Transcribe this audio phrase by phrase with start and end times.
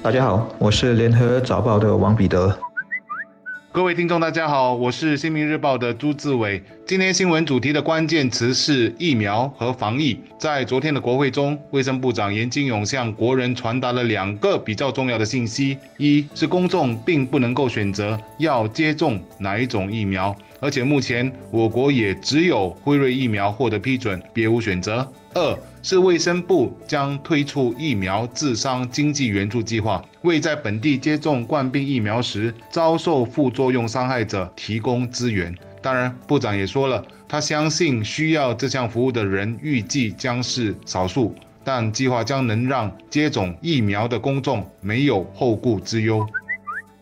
[0.00, 2.56] 大家好，我是联合早报的王彼得。
[3.72, 6.62] 各位听众，大家好，我是新民日报的朱志伟。
[6.86, 10.18] 今天新闻主题的关键词是疫苗和防疫。
[10.38, 25.58] 在昨天的国会中，卫生部长严金勇向国人传达了两个比较重要的信息：一是公众并不能够选择要接种哪一种疫苗，而且目前我国也只有辉瑞疫苗获得批准，别无选择；二。
[25.80, 35.54] 是卫生部将推出疫苗自伤经济援助计划，为在本地接种冠病疫苗时遭受副作用伤害者提供资源。
[35.80, 46.26] 当然，部长也说了，他相信需要这项服务的人预计将是少数，但计划将能让接种疫苗的公众没有后顾之忧。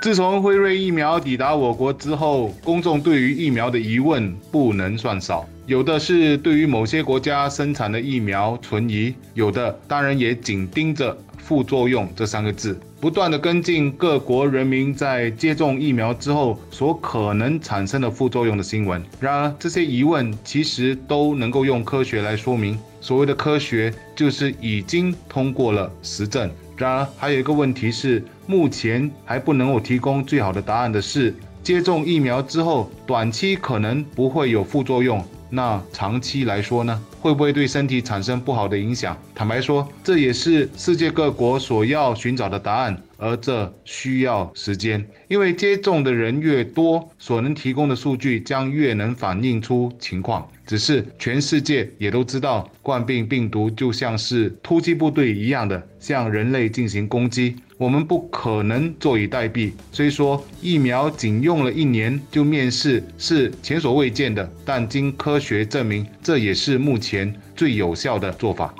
[0.00, 5.46] 自从辉瑞疫苗抵达我国之后，公众对于疫苗的疑问不能算少。
[5.66, 19.04] 有的是对于某些国家生产的疫苗存疑，有的当然也紧盯着副作用这三个字，不断的跟进各国人民在接种疫苗之后所可能产生的副作用的新闻。
[19.20, 22.78] 然而，这些疑问其实都能够用科学来说明。
[23.02, 26.50] 所谓的科学，就是已经通过了实证。
[26.76, 35.24] 然而，还有一个问题是，目前还不能够提供最好的答案的是，接种疫苗之后，短期可能不会有副作用。
[35.48, 39.16] 那长期来说呢，会不会对身体产生不好的影响？
[39.34, 45.06] 坦白说，这也是世界各国所要寻找的答案，而这需要时间。
[45.28, 50.48] 因为接种的人越多，所能提供的数据将越能反映出情况。
[50.66, 57.56] 只是全世界也都知道，冠病病毒就像是突击部队一样的向人类进行攻击。
[57.76, 59.72] 我们不可能坐以待毙。
[59.90, 68.72] 虽说疫苗仅用了一年就面世是前所未见的，但经科学证明，这也是目前前最有效的做法。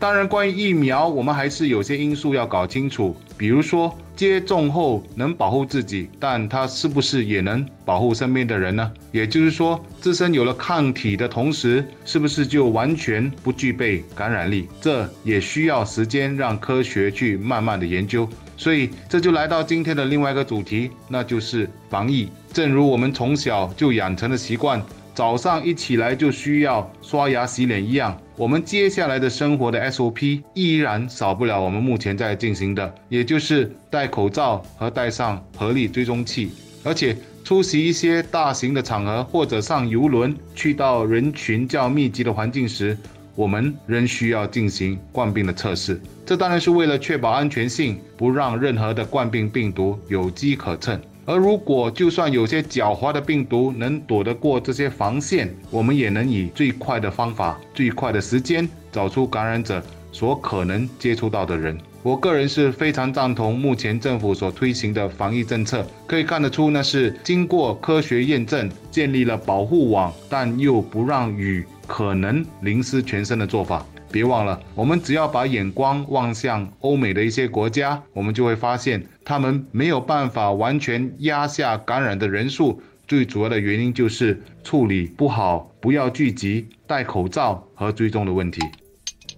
[0.00, 3.94] 当然，关于疫苗，我们还是有些因素要搞清楚，比如说。
[4.18, 8.92] 接种后能保护自己，但它是不是也能保护身边的人呢？
[9.12, 14.66] 也就是说，自身有了抗体的同时，是不是就完全不具备感染力？
[14.80, 18.28] 这也需要时间让科学去慢慢的研究。
[18.56, 22.28] 所以，这就来到今天的另外一个主题，那就是防疫。
[22.52, 24.82] 正如我们从小就养成的习惯。
[25.18, 36.52] 早上一起来就需要刷牙洗脸一样，我们接下来的生活的 SOP 依然少不了我们目前在进行的，也就是戴口罩和戴上合力追踪器。
[36.84, 42.96] 而且出席一些大型的场合或者上游轮去到人群较密集的环境时，
[43.34, 46.00] 我们仍需要进行冠病的测试。
[46.24, 51.00] 这当然是为了确保安全性，不让任何的冠病病毒有机可乘。
[51.28, 61.76] 而如果就算有些狡猾的病毒能躲得过这些防线，我们也能以最快的方法、最快的时间找出感染者所可能接触到的人。
[62.02, 73.84] 我个人是非常赞同目前政府所推行的防疫政策，可以看得出那是经过科学验证、建立了保护网，但又不让雨可能淋湿全身的做法。
[74.10, 88.60] 别忘了，我们只要把眼光望向欧美的一些国家，我们就会发现，他们没有办法完全压下感染的人数，最主要的原因就是处理不好，不要聚集、戴口罩和追踪的问题。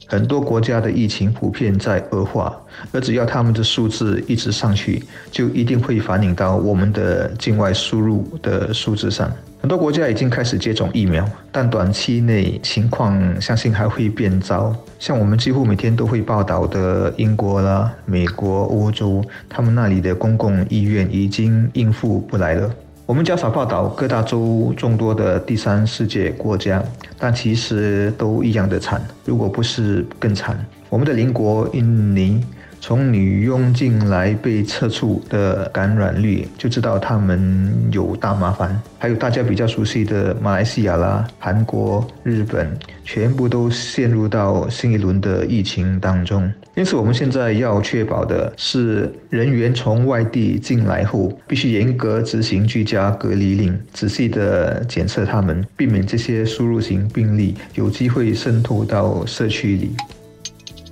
[0.07, 2.61] 很多国家的疫情普遍在恶化，
[2.91, 5.01] 而只要他们的数字一直上去，
[5.31, 9.31] 就一定会反映到我们的境外输入的数字上。
[9.61, 11.23] 很多国家已经开始接种疫苗，
[11.53, 14.75] 但短期内情况相信还会变糟。
[14.99, 22.71] 像我们几乎每天都会报道的英国啦、美国、欧洲，他们那里的公共医院已经应付不来了。
[23.05, 26.83] 我们较少报道各大洲众多的第三世界国家，
[27.19, 30.59] 但其实都一样的惨，如果不是更惨。
[30.89, 32.43] 我们的邻国印尼。
[32.81, 38.81] 从女佣进来被测出的感染率，就知道他们有大麻烦。
[38.99, 42.71] 还有大家比较熟悉的马来西亚啦、韩国、日本，
[43.05, 46.51] 全部都陷入到新一轮的疫情当中。
[46.75, 59.91] 因此，我们现在要确保的是，人员从外地进来后，必须严格执行居家隔离令，仔细的检测他们，避免这些输入型病例有机会渗透到社区里。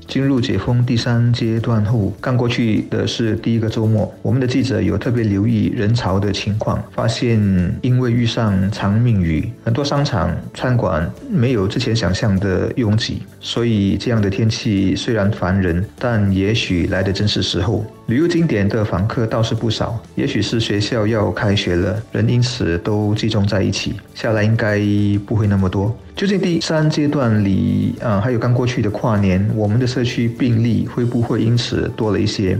[0.08, 7.38] 进入解封第三阶段后，刚过去的是第一个周末，我们的记者有特别留意人潮的情况，发现
[7.82, 17.84] 因为遇上长命雨，很多商场、餐馆没有之前想象的拥挤，所以这样的天气虽然烦人，但也许来的正是时候。
[18.08, 24.80] 旅游景点的访客倒是不少，也许是学校要开学了，人因此都集中在一起，下来应该
[25.26, 25.94] 不会那么多。
[26.16, 32.58] 究竟第三阶段里，啊，还有刚过去的跨年，我们的社区病例会不会因此多了一些？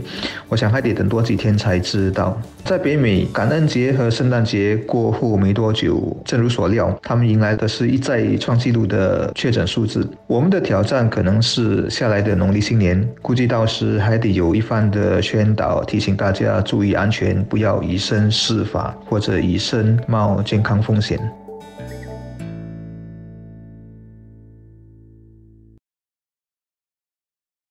[0.49, 2.41] 我想还得等多几天才知道。
[2.65, 10.09] 在北美，感恩节和圣诞节过后没多久，正如所料，他们迎来的是一再创纪录的确诊数字。
[10.29, 21.17] 我们的挑战可能是下来的农历新年，估计到时还得有一番的宣导，提醒大家注意安全，不要以身试法或者以身冒健康风险。